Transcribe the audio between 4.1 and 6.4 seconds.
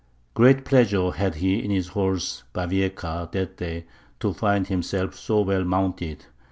to find himself so well mounted.